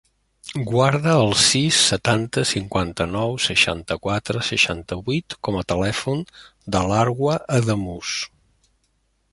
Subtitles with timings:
[0.69, 6.27] Guarda el sis, setanta, cinquanta-nou, seixanta-quatre, seixanta-vuit com a telèfon
[6.77, 8.19] de l'Arwa Adamuz.